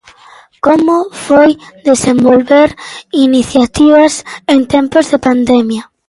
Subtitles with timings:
[0.67, 1.49] Como foi
[1.89, 2.69] desenvolver
[3.27, 4.13] iniciativas
[4.53, 5.83] en tempos de pandemia?